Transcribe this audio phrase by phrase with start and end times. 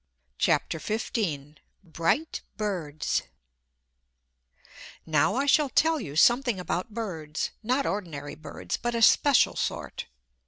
[0.39, 3.21] CHAPTER XV Bright Birds
[5.05, 10.07] Now I shall tell you something about birds; not ordinary birds, but a special sort.